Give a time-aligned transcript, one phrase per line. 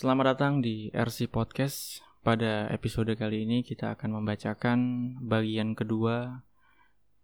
[0.00, 2.00] Selamat datang di RC Podcast.
[2.24, 4.78] Pada episode kali ini kita akan membacakan
[5.20, 6.40] bagian kedua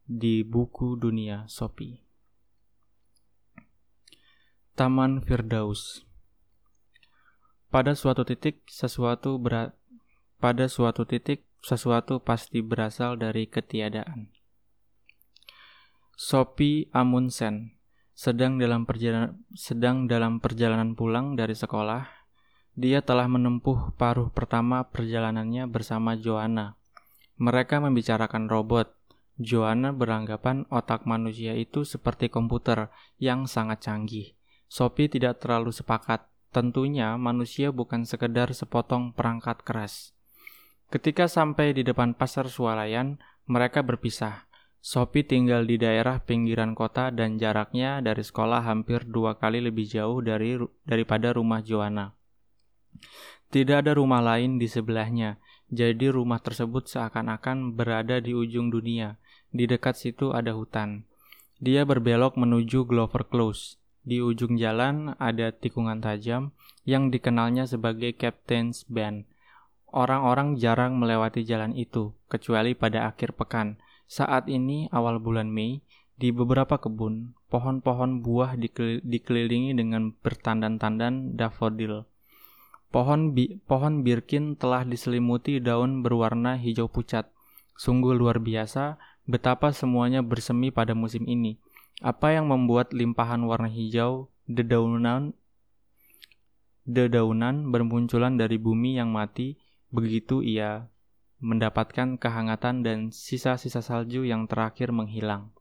[0.05, 1.97] di buku dunia Sopi.
[4.77, 6.05] Taman Firdaus.
[7.73, 9.73] Pada suatu titik sesuatu berat
[10.37, 14.29] pada suatu titik sesuatu pasti berasal dari ketiadaan.
[16.13, 17.81] Sopi Amundsen
[18.13, 22.16] sedang dalam perjalanan sedang dalam perjalanan pulang dari sekolah
[22.77, 26.77] dia telah menempuh paruh pertama perjalanannya bersama Joanna.
[27.41, 28.93] Mereka membicarakan robot.
[29.41, 34.37] Joanna beranggapan otak manusia itu seperti komputer yang sangat canggih.
[34.69, 36.29] Sophie tidak terlalu sepakat.
[36.53, 40.13] Tentunya manusia bukan sekedar sepotong perangkat keras.
[40.93, 44.49] Ketika sampai di depan pasar swalayan, mereka berpisah.
[44.85, 50.21] Sophie tinggal di daerah pinggiran kota dan jaraknya dari sekolah hampir dua kali lebih jauh
[50.21, 52.17] dari daripada rumah Joanna.
[53.51, 55.39] Tidak ada rumah lain di sebelahnya,
[55.71, 59.19] jadi rumah tersebut seakan-akan berada di ujung dunia.
[59.55, 61.07] Di dekat situ ada hutan.
[61.57, 63.81] Dia berbelok menuju Glover Close.
[64.07, 66.55] Di ujung jalan ada tikungan tajam
[66.87, 69.27] yang dikenalnya sebagai Captain's Bend.
[69.91, 73.81] Orang-orang jarang melewati jalan itu, kecuali pada akhir pekan.
[74.07, 75.83] Saat ini, awal bulan Mei,
[76.15, 78.55] di beberapa kebun, pohon-pohon buah
[79.03, 82.07] dikelilingi dengan bertandan-tandan daffodil.
[82.97, 87.29] Pohon bi pohon birkin telah diselimuti daun berwarna hijau pucat.
[87.77, 88.97] Sungguh luar biasa
[89.29, 91.61] betapa semuanya bersemi pada musim ini.
[92.01, 95.37] Apa yang membuat limpahan warna hijau, dedaunan,
[96.89, 99.61] dedaunan bermunculan dari bumi yang mati,
[99.93, 100.89] begitu ia
[101.45, 105.53] mendapatkan kehangatan dan sisa-sisa salju yang terakhir menghilang.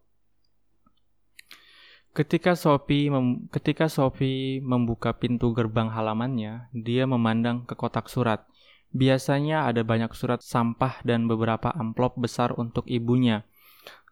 [2.16, 8.48] Ketika Sophie mem ketika Sophie membuka pintu gerbang halamannya, dia memandang ke kotak surat.
[8.96, 13.44] Biasanya ada banyak surat sampah dan beberapa amplop besar untuk ibunya.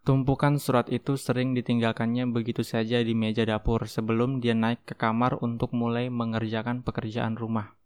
[0.04, 5.40] Tumpukan surat itu sering ditinggalkannya begitu saja di meja dapur sebelum dia naik ke kamar
[5.40, 7.80] untuk mulai mengerjakan pekerjaan rumah.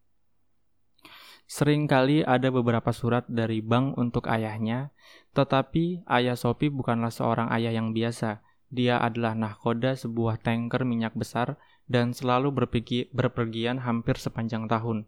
[1.45, 4.89] Seringkali ada beberapa surat dari bank untuk ayahnya,
[5.37, 8.41] tetapi ayah Sophie bukanlah seorang ayah yang biasa.
[8.67, 11.55] Dia adalah nahkoda sebuah tanker minyak besar
[11.87, 15.07] dan selalu berpergi, berpergian hampir sepanjang tahun.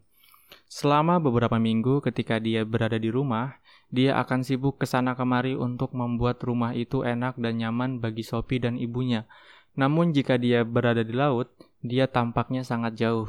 [0.66, 3.60] Selama beberapa minggu ketika dia berada di rumah,
[3.92, 8.62] dia akan sibuk ke sana kemari untuk membuat rumah itu enak dan nyaman bagi Sophie
[8.62, 9.28] dan ibunya.
[9.78, 11.52] Namun jika dia berada di laut,
[11.84, 13.28] dia tampaknya sangat jauh.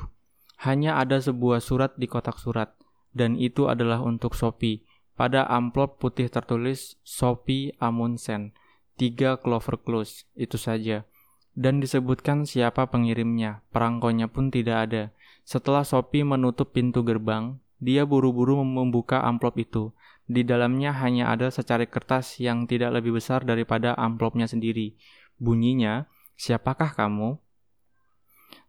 [0.62, 2.74] Hanya ada sebuah surat di kotak surat,
[3.14, 4.86] dan itu adalah untuk Sophie.
[5.18, 8.58] Pada amplop putih tertulis Sophie Amundsen
[9.02, 11.10] tiga clover close, itu saja.
[11.58, 15.04] Dan disebutkan siapa pengirimnya, perangkonya pun tidak ada.
[15.42, 19.90] Setelah Sophie menutup pintu gerbang, dia buru-buru membuka amplop itu.
[20.30, 24.94] Di dalamnya hanya ada secari kertas yang tidak lebih besar daripada amplopnya sendiri.
[25.42, 26.06] Bunyinya,
[26.38, 27.42] siapakah kamu?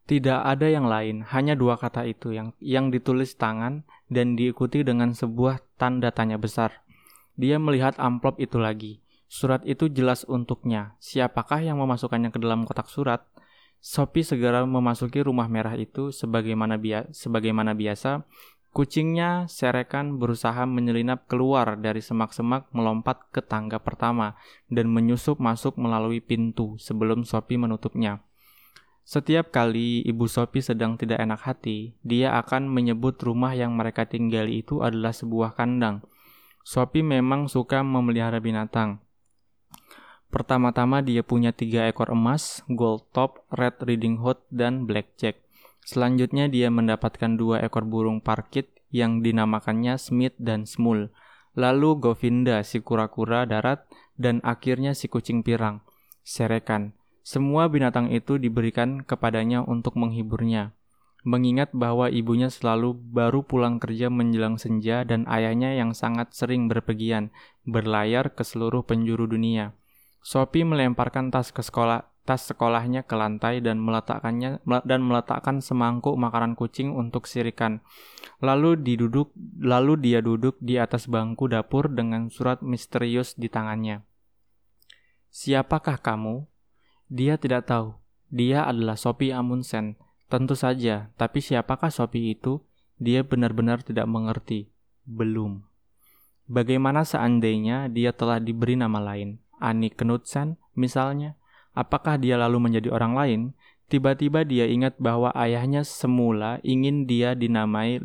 [0.09, 5.15] Tidak ada yang lain, hanya dua kata itu yang yang ditulis tangan dan diikuti dengan
[5.15, 6.83] sebuah tanda tanya besar.
[7.39, 8.99] Dia melihat amplop itu lagi.
[9.33, 10.93] Surat itu jelas untuknya.
[11.01, 13.25] Siapakah yang memasukkannya ke dalam kotak surat?
[13.81, 18.29] Sophie segera memasuki rumah merah itu sebagaimana, bia sebagaimana biasa.
[18.77, 24.37] Kucingnya serekan berusaha menyelinap keluar dari semak-semak melompat ke tangga pertama
[24.69, 28.21] dan menyusup masuk melalui pintu sebelum Sophie menutupnya.
[29.09, 34.61] Setiap kali ibu Sophie sedang tidak enak hati, dia akan menyebut rumah yang mereka tinggali
[34.61, 36.05] itu adalah sebuah kandang.
[36.63, 39.02] Sophie memang suka memelihara binatang,
[40.33, 45.37] Pertama-tama dia punya tiga ekor emas, gold top, red riding hood, dan blackjack.
[45.85, 51.13] Selanjutnya dia mendapatkan dua ekor burung parkit yang dinamakannya Smith dan Smul.
[51.53, 53.85] Lalu Govinda si kura-kura darat
[54.17, 55.85] dan akhirnya si kucing pirang.
[56.25, 56.97] Serekan.
[57.21, 60.73] Semua binatang itu diberikan kepadanya untuk menghiburnya.
[61.29, 67.31] Mengingat bahwa ibunya selalu baru pulang kerja menjelang senja dan ayahnya yang sangat sering berpergian,
[67.63, 69.77] berlayar ke seluruh penjuru dunia.
[70.23, 76.55] Sophie melemparkan tas ke sekolah tas sekolahnya ke lantai dan meletakkannya dan meletakkan semangkuk makanan
[76.55, 77.83] kucing untuk sirikan.
[78.39, 84.07] Lalu diduduk lalu dia duduk di atas bangku dapur dengan surat misterius di tangannya.
[85.35, 86.47] Siapakah kamu?
[87.11, 87.99] Dia tidak tahu.
[88.31, 89.99] Dia adalah Sophie Amundsen.
[90.31, 92.63] Tentu saja, tapi siapakah Sophie itu?
[92.97, 94.73] Dia benar-benar tidak mengerti.
[95.05, 95.67] Belum.
[96.47, 99.42] Bagaimana seandainya dia telah diberi nama lain?
[99.63, 101.39] Annie Knudsen misalnya,
[101.79, 103.41] apakah dia lalu menjadi orang lain?
[103.87, 108.03] Tiba-tiba dia ingat bahwa ayahnya semula ingin dia dinamai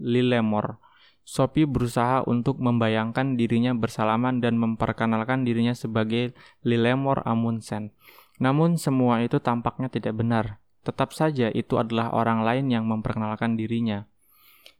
[0.00, 0.82] Lilemor.
[1.26, 6.32] Sophie berusaha untuk membayangkan dirinya bersalaman dan memperkenalkan dirinya sebagai
[6.66, 7.92] Lilemor Amundsen.
[8.40, 10.58] Namun semua itu tampaknya tidak benar.
[10.86, 14.06] Tetap saja itu adalah orang lain yang memperkenalkan dirinya.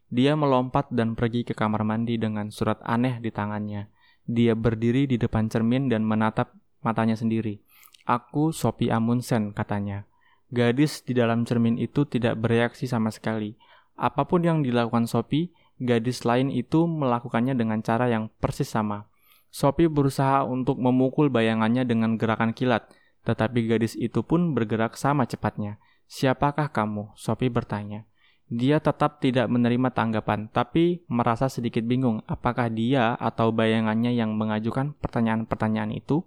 [0.07, 3.91] Dia melompat dan pergi ke kamar mandi dengan surat aneh di tangannya.
[4.27, 6.51] Dia berdiri di depan cermin dan menatap
[6.83, 7.63] matanya sendiri.
[8.03, 10.03] Aku Sophie Amundsen, katanya.
[10.51, 13.55] Gadis di dalam cermin itu tidak bereaksi sama sekali.
[13.95, 19.07] Apa pun yang dilakukan Sophie, gadis lain itu melakukannya dengan cara yang persis sama.
[19.47, 22.87] Sophie berusaha untuk memukul bayangannya dengan gerakan kilat,
[23.23, 25.79] tetapi gadis itu pun bergerak sama cepatnya.
[26.07, 27.11] Siapakah kamu?
[27.19, 28.07] Sophie bertanya.
[28.47, 34.95] Dia tetap tidak menerima tanggapan, tapi merasa sedikit bingung apakah dia atau bayangannya yang mengajukan
[35.03, 36.23] pertanyaan-pertanyaan itu.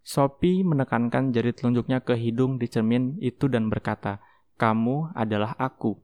[0.00, 4.24] Sophie menekankan jari telunjuknya ke hidung di cermin itu dan berkata,
[4.56, 6.00] "Kamu adalah aku."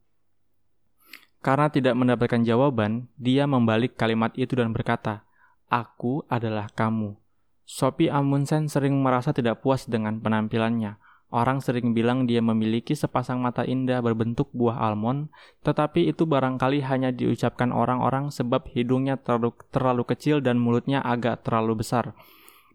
[1.40, 5.25] Karena tidak mendapatkan jawaban, dia membalik kalimat itu dan berkata,
[5.72, 7.16] "Aku adalah kamu."
[7.64, 11.00] Sophie Amundsen sering merasa tidak puas dengan penampilannya.
[11.30, 15.30] Orang sering bilang dia memiliki sepasang mata indah berbentuk buah almond,
[15.62, 21.86] tetapi itu barangkali hanya diucapkan orang-orang sebab hidungnya terlalu, terlalu kecil dan mulutnya agak terlalu
[21.86, 22.18] besar,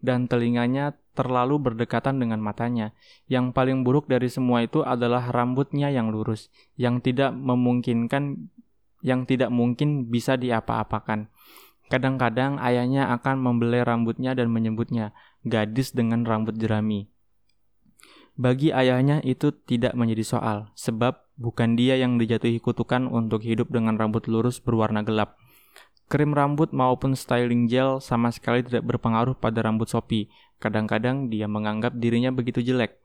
[0.00, 2.96] dan telinganya terlalu berdekatan dengan matanya.
[3.28, 6.48] Yang paling buruk dari semua itu adalah rambutnya yang lurus,
[6.80, 8.48] yang tidak memungkinkan
[9.04, 11.28] yang tidak mungkin bisa diapa-apakan.
[11.92, 15.14] Kadang-kadang ayahnya akan membelai rambutnya dan menyebutnya
[15.46, 17.06] gadis dengan rambut jerami.
[18.36, 23.96] Bagi ayahnya itu tidak menjadi soal, sebab bukan dia yang dijatuhi kutukan untuk hidup dengan
[23.96, 25.40] rambut lurus berwarna gelap.
[26.06, 30.30] Krim rambut maupun styling gel sama sekali tidak berpengaruh pada rambut Sophie.
[30.62, 33.00] Kadang-kadang dia menganggap dirinya begitu jelek.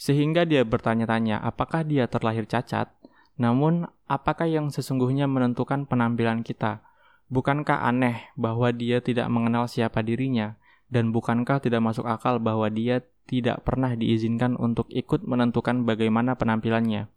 [0.00, 2.90] Sehingga dia bertanya-tanya apakah dia terlahir cacat.
[3.36, 6.82] Namun, apakah yang sesungguhnya menentukan penampilan kita?
[7.30, 10.58] Bukankah aneh bahwa dia tidak mengenal siapa dirinya?
[10.90, 17.08] Dan bukankah tidak masuk akal bahwa dia tidak pernah diizinkan untuk ikut menentukan bagaimana penampilannya.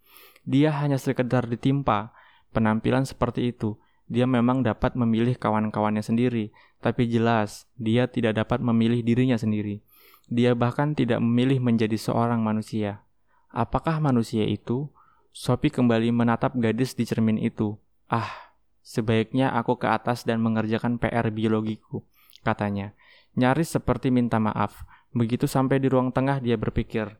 [0.44, 2.12] Dia hanya sekedar ditimpa
[2.52, 3.80] penampilan seperti itu.
[4.04, 6.52] Dia memang dapat memilih kawan-kawannya sendiri,
[6.84, 9.80] tapi jelas dia tidak dapat memilih dirinya sendiri.
[10.28, 13.04] Dia bahkan tidak memilih menjadi seorang manusia.
[13.48, 14.92] Apakah manusia itu?
[15.34, 17.74] Sophie kembali menatap gadis di cermin itu.
[18.06, 18.54] Ah,
[18.84, 22.06] sebaiknya aku ke atas dan mengerjakan PR biologiku,
[22.46, 22.94] katanya.
[23.34, 24.86] Nyaris seperti minta maaf.
[25.14, 27.14] Begitu sampai di ruang tengah dia berpikir,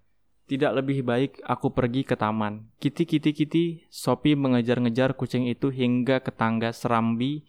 [0.45, 2.69] tidak lebih baik aku pergi ke taman.
[2.77, 7.49] Kiti kiti kiti, Sophie mengejar-ngejar kucing itu hingga ke tangga serambi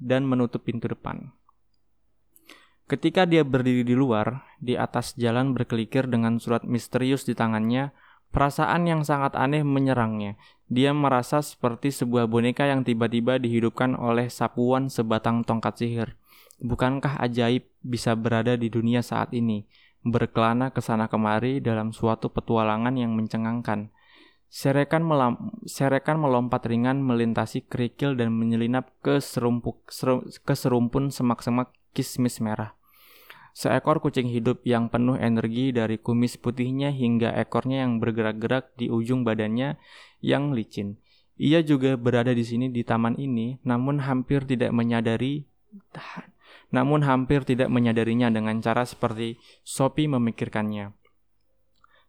[0.00, 1.34] dan menutup pintu depan.
[2.88, 7.94] Ketika dia berdiri di luar, di atas jalan berkelikir dengan surat misterius di tangannya,
[8.34, 10.34] perasaan yang sangat aneh menyerangnya.
[10.66, 16.08] Dia merasa seperti sebuah boneka yang tiba-tiba dihidupkan oleh sapuan sebatang tongkat sihir.
[16.58, 19.70] Bukankah ajaib bisa berada di dunia saat ini,
[20.06, 23.92] berkelana ke sana kemari dalam suatu petualangan yang mencengangkan?
[24.50, 31.70] Serekan, melam, serekan melompat ringan melintasi kerikil dan menyelinap ke, serumpuk, seru, ke serumpun semak-semak
[31.94, 32.74] kismis merah.
[33.54, 39.22] Seekor kucing hidup yang penuh energi dari kumis putihnya hingga ekornya yang bergerak-gerak di ujung
[39.22, 39.78] badannya
[40.22, 40.98] yang licin.
[41.40, 45.46] Ia juga berada di sini di taman ini, namun hampir tidak menyadari
[46.70, 50.94] namun hampir tidak menyadarinya dengan cara seperti Sophie memikirkannya.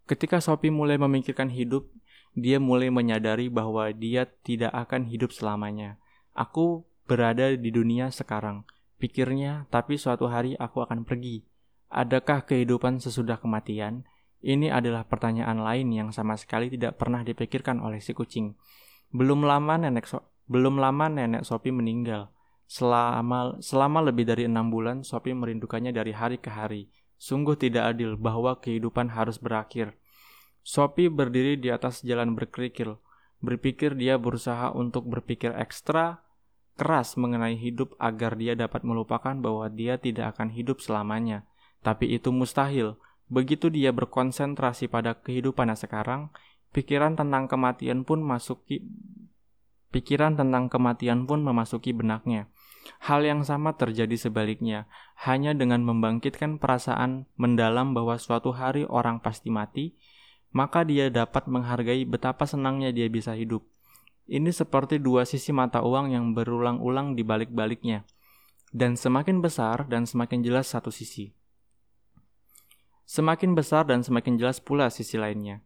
[0.06, 1.88] Ketika Sophie mulai memikirkan hidup,
[2.36, 6.00] dia mulai menyadari bahwa dia tidak akan hidup selamanya.
[6.32, 8.64] Aku berada di dunia sekarang,
[9.00, 11.44] pikirnya, tapi suatu hari aku akan pergi.
[11.92, 14.08] Adakah kehidupan sesudah kematian?
[14.42, 18.58] Ini adalah pertanyaan lain yang sama sekali tidak pernah dipikirkan oleh si kucing.
[19.12, 22.32] Belum lama nenek so belum lama nenek Sophie meninggal.
[22.72, 26.88] Selama, selama lebih dari enam bulan, Sophie merindukannya dari hari ke hari.
[27.20, 29.92] Sungguh tidak adil bahwa kehidupan harus berakhir.
[30.64, 32.96] Sophie berdiri di atas jalan berkerikil.
[33.44, 36.24] Berpikir dia berusaha untuk berpikir ekstra
[36.80, 41.44] keras mengenai hidup agar dia dapat melupakan bahwa dia tidak akan hidup selamanya.
[41.84, 42.96] Tapi itu mustahil.
[43.28, 46.32] Begitu dia berkonsentrasi pada kehidupannya sekarang,
[46.72, 48.80] pikiran tentang kematian pun masuki
[49.92, 52.48] pikiran tentang kematian pun memasuki benaknya.
[53.02, 54.90] Hal yang sama terjadi sebaliknya,
[55.26, 59.94] hanya dengan membangkitkan perasaan mendalam bahwa suatu hari orang pasti mati,
[60.54, 63.64] maka dia dapat menghargai betapa senangnya dia bisa hidup.
[64.26, 68.06] Ini seperti dua sisi mata uang yang berulang-ulang di balik-baliknya,
[68.72, 71.36] dan semakin besar dan semakin jelas satu sisi.
[73.04, 75.60] Semakin besar dan semakin jelas pula sisi lainnya.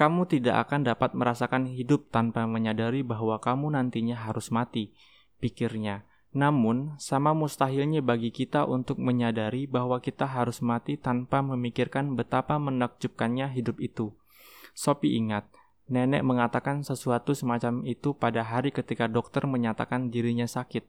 [0.00, 4.96] kamu tidak akan dapat merasakan hidup tanpa menyadari bahwa kamu nantinya harus mati,
[5.44, 6.08] pikirnya.
[6.30, 13.50] Namun, sama mustahilnya bagi kita untuk menyadari bahwa kita harus mati tanpa memikirkan betapa menakjubkannya
[13.50, 14.14] hidup itu.
[14.70, 15.50] Sophie ingat,
[15.90, 20.86] nenek mengatakan sesuatu semacam itu pada hari ketika dokter menyatakan dirinya sakit.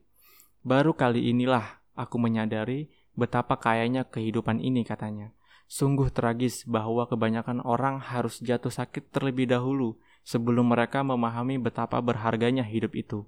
[0.62, 2.86] Baru kali inilah aku menyadari
[3.18, 5.34] betapa kayanya kehidupan ini katanya.
[5.66, 12.62] Sungguh tragis bahwa kebanyakan orang harus jatuh sakit terlebih dahulu sebelum mereka memahami betapa berharganya
[12.62, 13.26] hidup itu.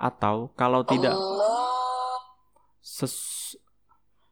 [0.00, 1.12] Atau kalau tidak
[2.80, 3.14] ses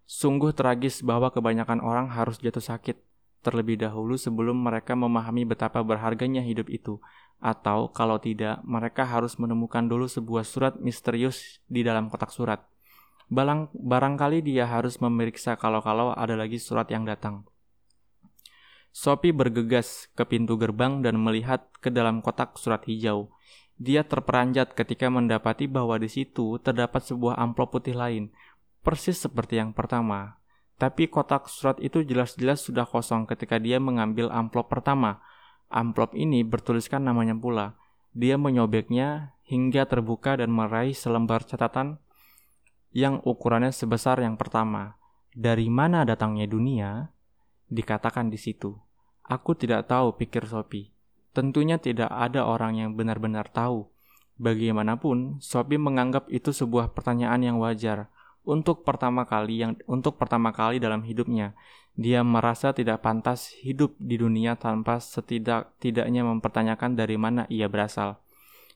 [0.09, 2.97] sungguh tragis bahwa kebanyakan orang harus jatuh sakit
[3.45, 6.99] terlebih dahulu sebelum mereka memahami betapa berharganya hidup itu.
[7.39, 12.67] Atau kalau tidak, mereka harus menemukan dulu sebuah surat misterius di dalam kotak surat.
[13.31, 17.47] Balang, barangkali dia harus memeriksa kalau-kalau ada lagi surat yang datang.
[18.91, 23.31] Sophie bergegas ke pintu gerbang dan melihat ke dalam kotak surat hijau.
[23.79, 28.35] Dia terperanjat ketika mendapati bahwa di situ terdapat sebuah amplop putih lain,
[28.83, 30.43] persis seperti yang pertama.
[30.79, 35.23] Tapi kotak surat itu jelas-jelas sudah kosong ketika dia mengambil amplop pertama.
[35.71, 37.79] Amplop ini bertuliskan namanya pula.
[38.15, 42.03] Dia menyobeknya hingga terbuka dan meraih selembar catatan
[42.91, 44.99] yang ukurannya sebesar yang pertama.
[45.35, 47.15] Dari mana datangnya dunia?
[47.71, 48.75] Dikatakan di situ.
[49.29, 50.98] Aku tidak tahu, pikir Sophie.
[51.37, 53.89] Tentunya tidak ada orang yang benar-benar tahu.
[54.39, 58.07] Bagaimanapun, Sophie menganggap itu sebuah pertanyaan yang wajar.
[58.49, 61.53] Untuk pertama kali yang untuk pertama kali dalam hidupnya,
[61.99, 68.23] dia merasa tidak pantas hidup di dunia tanpa setidak-tidaknya mempertanyakan dari mana ia berasal.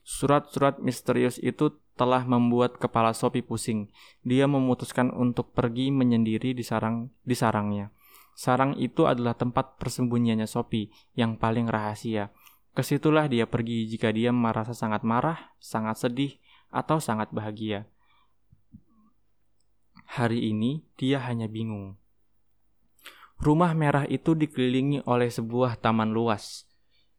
[0.03, 3.87] Surat-surat misterius itu telah membuat kepala Sophie pusing.
[4.27, 7.95] Dia memutuskan untuk pergi menyendiri di sarang di sarangnya.
[8.35, 12.33] Sarang itu adalah tempat persembunyiannya Sophie yang paling rahasia.
[12.73, 16.33] Ke situlah dia pergi jika dia merasa sangat marah, sangat sedih,
[16.73, 17.85] atau sangat bahagia.
[20.09, 22.01] Hari ini dia hanya bingung.
[23.37, 26.65] Rumah merah itu dikelilingi oleh sebuah taman luas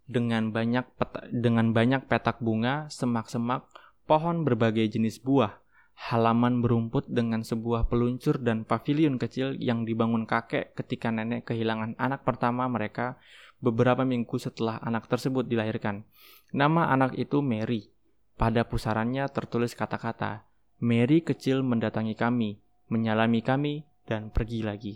[0.05, 3.65] dengan banyak peta, dengan banyak petak bunga, semak-semak,
[4.05, 10.75] pohon berbagai jenis buah, halaman berumput dengan sebuah peluncur dan pavilion kecil yang dibangun kakek
[10.75, 13.17] ketika nenek kehilangan anak pertama mereka
[13.61, 16.07] beberapa minggu setelah anak tersebut dilahirkan.
[16.55, 17.91] Nama anak itu Mary.
[18.35, 20.47] Pada pusarannya tertulis kata-kata,
[20.83, 22.59] Mary kecil mendatangi kami,
[22.91, 24.95] menyalami kami, dan pergi lagi.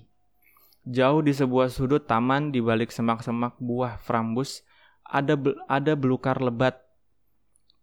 [0.89, 4.65] Jauh di sebuah sudut taman di balik semak-semak buah frambus,
[5.05, 5.37] ada
[5.69, 6.89] ada belukar lebat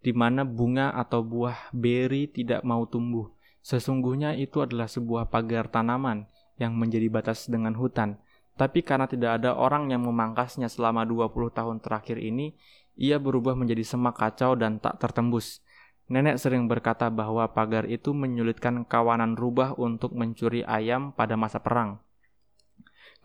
[0.05, 3.33] di mana bunga atau buah beri tidak mau tumbuh.
[3.65, 6.29] Sesungguhnya itu adalah sebuah pagar tanaman
[6.61, 8.21] yang menjadi batas dengan hutan.
[8.55, 12.55] Tapi karena tidak ada orang yang memangkasnya selama 20 tahun terakhir ini,
[12.95, 15.59] ia berubah menjadi semak kacau dan tak tertembus.
[16.07, 21.99] Nenek sering berkata bahwa pagar itu menyulitkan kawanan rubah untuk mencuri ayam pada masa perang.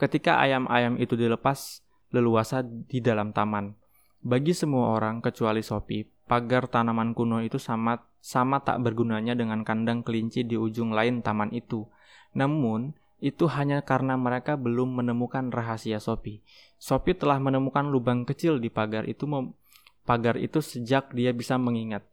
[0.01, 3.77] Ketika ayam-ayam itu dilepas leluasa di dalam taman,
[4.25, 10.01] bagi semua orang kecuali Sophie, pagar tanaman kuno itu sama, sama tak bergunanya dengan kandang
[10.01, 11.85] kelinci di ujung lain taman itu.
[12.33, 16.41] Namun, itu hanya karena mereka belum menemukan rahasia Sophie.
[16.81, 19.29] Sophie telah menemukan lubang kecil di pagar itu
[20.09, 22.09] pagar itu sejak dia bisa mengingat.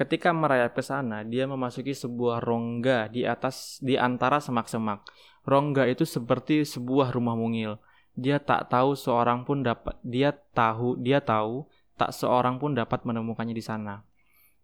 [0.00, 5.04] Ketika merayap ke sana, dia memasuki sebuah rongga di atas di antara semak-semak.
[5.44, 7.76] Rongga itu seperti sebuah rumah mungil.
[8.16, 11.68] Dia tak tahu seorang pun dapat dia tahu dia tahu
[12.00, 14.00] tak seorang pun dapat menemukannya di sana.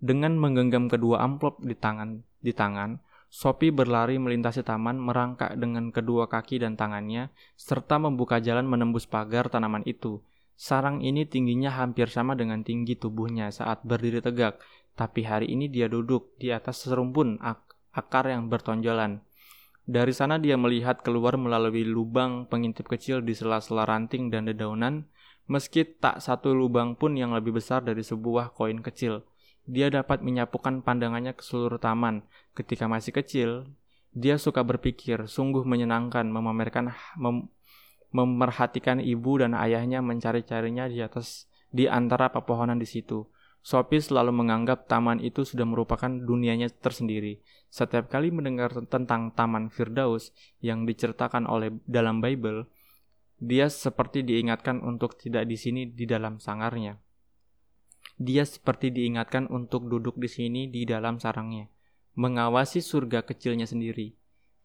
[0.01, 6.31] Dengan menggenggam kedua amplop di tangan, di tangan, Sophie berlari melintasi taman merangkak dengan kedua
[6.31, 10.23] kaki dan tangannya, serta membuka jalan menembus pagar tanaman itu.
[10.57, 14.57] Sarang ini tingginya hampir sama dengan tinggi tubuhnya saat berdiri tegak,
[14.97, 17.61] tapi hari ini dia duduk di atas serumpun ak
[17.93, 19.21] akar yang bertonjolan.
[19.87, 25.07] Dari sana dia melihat keluar melalui lubang pengintip kecil di sela-sela ranting dan dedaunan,
[25.47, 29.23] Meski tak satu lubang pun yang lebih besar dari sebuah koin kecil,
[29.67, 32.23] dia dapat menyapukan pandangannya ke seluruh taman.
[32.55, 33.51] Ketika masih kecil,
[34.17, 37.51] dia suka berpikir, sungguh menyenangkan memamerkan mem,
[38.15, 43.29] memerhatikan ibu dan ayahnya mencari-carinya di atas di antara pepohonan di situ.
[43.67, 47.43] Sophie selalu menganggap taman itu sudah merupakan dunianya tersendiri.
[47.67, 50.31] Setiap kali mendengar tentang Taman Firdaus
[50.63, 52.71] yang diceritakan oleh dalam Bible,
[53.43, 56.97] dia seperti diingatkan untuk tidak di sini di dalam sangarnya.
[58.17, 61.69] Dia seperti diingatkan untuk duduk di sini di dalam sarangnya,
[62.17, 64.17] mengawasi surga kecilnya sendiri.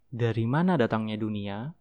[0.07, 1.75] Dari mana datangnya dunia?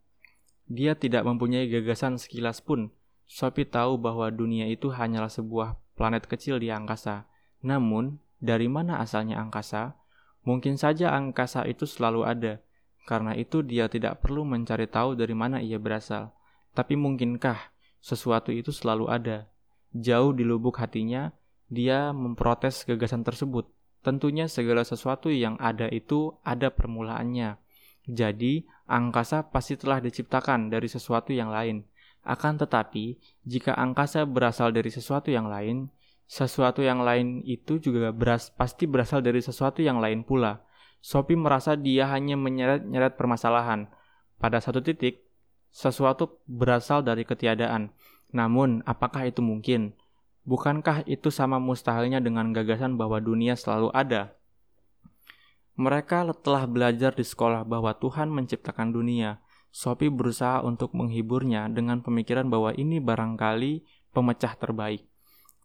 [0.70, 2.90] Dia tidak mempunyai gagasan sekilas pun.
[3.30, 7.30] Sophie tahu bahwa dunia itu hanyalah sebuah planet kecil di angkasa.
[7.62, 9.94] Namun, dari mana asalnya angkasa?
[10.42, 12.58] Mungkin saja angkasa itu selalu ada.
[13.06, 16.34] Karena itu dia tidak perlu mencari tahu dari mana ia berasal.
[16.74, 19.46] Tapi mungkinkah sesuatu itu selalu ada?
[19.90, 21.34] Jauh di lubuk hatinya,
[21.70, 23.70] dia memprotes gagasan tersebut.
[24.02, 27.56] Tentunya segala sesuatu yang ada itu ada permulaannya.
[28.10, 31.86] Jadi, angkasa pasti telah diciptakan dari sesuatu yang lain.
[32.26, 35.88] Akan tetapi, jika angkasa berasal dari sesuatu yang lain,
[36.26, 40.66] sesuatu yang lain itu juga beras, pasti berasal dari sesuatu yang lain pula.
[41.00, 43.88] Sophie merasa dia hanya menyeret-nyeret permasalahan.
[44.36, 45.24] Pada satu titik,
[45.72, 47.94] sesuatu berasal dari ketiadaan.
[48.34, 49.96] Namun, apakah itu mungkin?
[50.48, 54.34] Bukankah itu sama mustahilnya dengan gagasan bahwa dunia selalu ada?
[55.76, 62.50] Mereka telah belajar di sekolah bahwa Tuhan menciptakan dunia, Sophie berusaha untuk menghiburnya dengan pemikiran
[62.50, 65.06] bahwa ini barangkali pemecah terbaik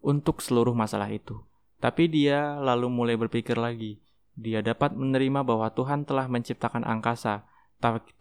[0.05, 1.41] untuk seluruh masalah itu.
[1.82, 4.00] Tapi dia lalu mulai berpikir lagi.
[4.38, 7.48] Dia dapat menerima bahwa Tuhan telah menciptakan angkasa,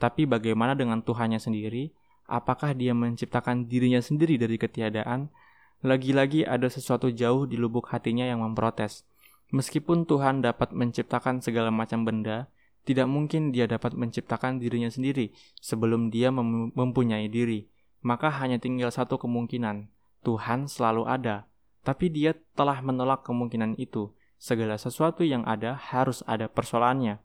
[0.01, 1.93] tapi bagaimana dengan Tuhannya sendiri?
[2.25, 5.29] Apakah dia menciptakan dirinya sendiri dari ketiadaan?
[5.85, 9.05] Lagi-lagi ada sesuatu jauh di lubuk hatinya yang memprotes.
[9.53, 12.49] Meskipun Tuhan dapat menciptakan segala macam benda,
[12.89, 17.69] tidak mungkin dia dapat menciptakan dirinya sendiri sebelum dia mem mempunyai diri.
[18.01, 19.93] Maka hanya tinggal satu kemungkinan,
[20.25, 21.45] Tuhan selalu ada.
[21.85, 24.09] Tapi dia telah menolak kemungkinan itu.
[24.41, 27.21] Segala sesuatu yang ada harus ada persoalannya.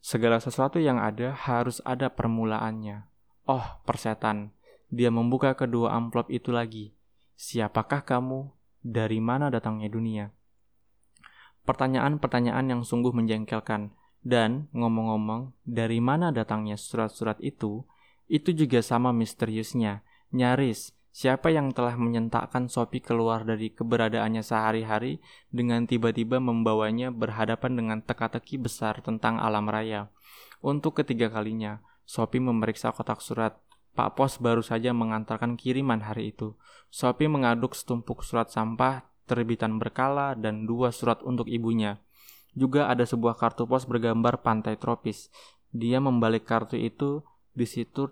[0.00, 3.04] Segala sesuatu yang ada harus ada permulaannya.
[3.44, 4.56] Oh, persetan.
[4.88, 6.96] Dia membuka kedua amplop itu lagi.
[7.34, 8.54] Siapakah kamu?
[8.84, 10.30] Dari mana datangnya dunia?
[11.66, 13.90] Pertanyaan-pertanyaan yang sungguh menjengkelkan
[14.24, 17.82] dan ngomong-ngomong, dari mana datangnya surat-surat itu?
[18.30, 20.06] Itu juga sama misteriusnya.
[20.30, 25.18] Nyaris, siapa yang telah menyentakkan Sophie keluar dari keberadaannya sehari-hari
[25.50, 30.12] dengan tiba-tiba membawanya berhadapan dengan teka-teki besar tentang alam raya.
[30.64, 33.63] Untuk ketiga kalinya, Sophie memeriksa kotak surat.
[33.94, 36.58] Pak Pos baru saja mengantarkan kiriman hari itu.
[36.90, 42.02] Sophie mengaduk setumpuk surat sampah, terbitan berkala, dan dua surat untuk ibunya.
[42.54, 45.30] Juga ada sebuah kartu pos bergambar pantai tropis.
[45.74, 47.22] Dia membalik kartu itu,
[47.54, 48.10] di situ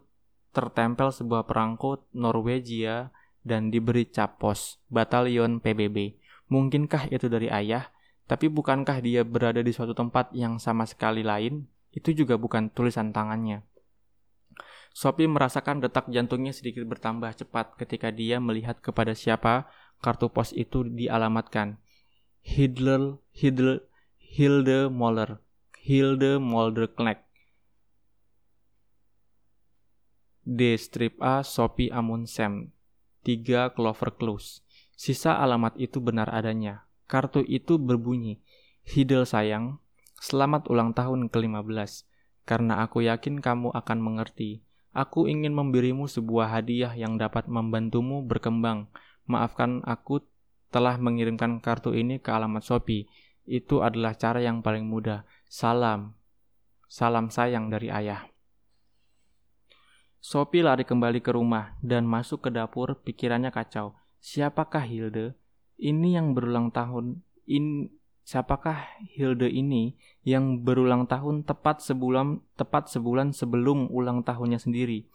[0.54, 3.10] tertempel sebuah perangko Norwegia
[3.42, 6.18] dan diberi cap pos, batalion PBB.
[6.50, 7.90] Mungkinkah itu dari ayah?
[8.30, 11.66] Tapi bukankah dia berada di suatu tempat yang sama sekali lain?
[11.90, 13.66] Itu juga bukan tulisan tangannya.
[14.92, 19.68] Sophie merasakan detak jantungnya sedikit bertambah cepat ketika dia melihat kepada siapa
[20.04, 21.80] kartu pos itu dialamatkan.
[22.44, 23.88] Hitler, Hitler,
[24.20, 25.40] Hilde Moller,
[25.80, 27.24] Hilde Molder Knecht.
[30.42, 30.74] D.
[30.74, 31.46] Strip A.
[31.46, 32.74] Sophie Amundsen
[33.22, 33.70] 3.
[33.78, 34.66] Clover Close.
[34.98, 36.90] Sisa alamat itu benar adanya.
[37.06, 38.42] Kartu itu berbunyi,
[38.82, 39.78] Hidel sayang,
[40.18, 42.08] selamat ulang tahun ke-15.
[42.42, 44.66] Karena aku yakin kamu akan mengerti.
[44.92, 48.92] Aku ingin memberimu sebuah hadiah yang dapat membantumu berkembang.
[49.24, 50.20] Maafkan aku
[50.68, 53.08] telah mengirimkan kartu ini ke alamat Shopee
[53.48, 55.26] itu adalah cara yang paling mudah.
[55.50, 56.14] Salam.
[56.86, 58.28] Salam sayang dari ayah.
[60.22, 63.98] Sophie lari kembali ke rumah dan masuk ke dapur, pikirannya kacau.
[64.22, 65.34] Siapakah Hilde?
[65.82, 67.26] Ini yang berulang tahun.
[67.50, 67.90] In,
[68.22, 75.06] siapakah Hilde ini yang berulang tahun tepat sebulan tepat sebulan sebelum ulang tahunnya sendiri?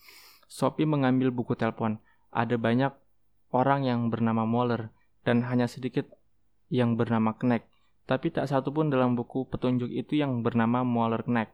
[0.48, 2.00] Sophie mengambil buku telepon.
[2.32, 2.92] Ada banyak
[3.52, 4.92] orang yang bernama Moller
[5.28, 6.08] dan hanya sedikit
[6.68, 7.68] yang bernama Knecht
[8.08, 11.52] tapi tak satu pun dalam buku petunjuk itu yang bernama Moller Knack.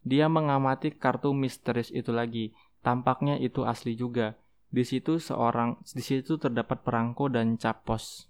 [0.00, 2.56] Dia mengamati kartu misterius itu lagi.
[2.80, 4.40] Tampaknya itu asli juga.
[4.72, 8.29] Di situ seorang di situ terdapat perangko dan cap pos.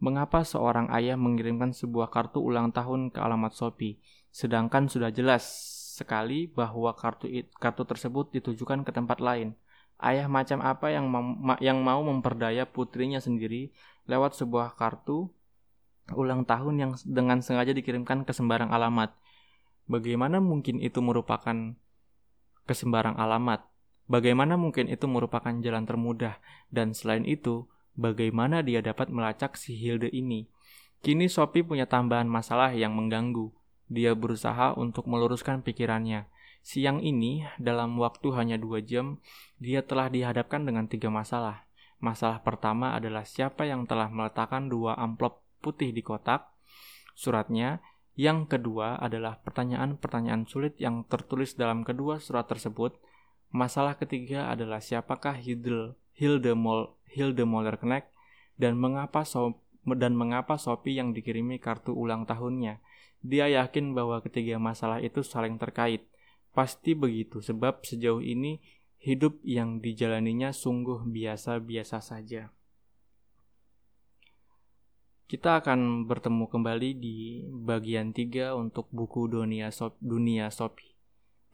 [0.00, 4.00] Mengapa seorang ayah mengirimkan sebuah kartu ulang tahun ke alamat Shopee,
[4.32, 5.44] sedangkan sudah jelas
[6.00, 7.28] sekali bahwa kartu
[7.60, 9.52] kartu tersebut ditujukan ke tempat lain?
[10.00, 11.12] Ayah macam apa yang
[11.60, 13.76] yang mau memperdaya putrinya sendiri
[14.08, 15.28] lewat sebuah kartu
[16.16, 19.12] ulang tahun yang dengan sengaja dikirimkan ke sembarang alamat.
[19.84, 21.76] Bagaimana mungkin itu merupakan
[22.64, 23.66] ke sembarang alamat?
[24.10, 26.42] Bagaimana mungkin itu merupakan jalan termudah?
[26.66, 30.46] Dan selain itu, bagaimana dia dapat melacak si Hilde ini?
[31.00, 33.48] Kini Sophie punya tambahan masalah yang mengganggu.
[33.88, 36.28] Dia berusaha untuk meluruskan pikirannya.
[36.60, 39.16] Siang ini, dalam waktu hanya dua jam,
[39.56, 41.64] dia telah dihadapkan dengan tiga masalah.
[42.00, 46.48] Masalah pertama adalah siapa yang telah meletakkan dua amplop putih di kotak
[47.16, 47.84] suratnya.
[48.16, 53.00] Yang kedua adalah pertanyaan-pertanyaan sulit yang tertulis dalam kedua surat tersebut.
[53.52, 58.08] Masalah ketiga adalah siapakah Hildel, Hilde, Mol, Hilde Moller-Knecht
[58.60, 62.78] dan mengapa so, dan mengapa Sophie yang dikirimi kartu ulang tahunnya.
[63.20, 66.06] Dia yakin bahwa ketiga masalah itu saling terkait.
[66.50, 68.58] Pasti begitu, sebab sejauh ini
[69.00, 72.52] hidup yang dijalaninya sungguh biasa-biasa saja.
[75.30, 80.98] Kita akan bertemu kembali di bagian 3 untuk buku Dunia, Sop, Dunia Sophie.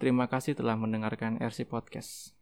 [0.01, 2.36] Terima kasih telah mendengarkan RC Podcast.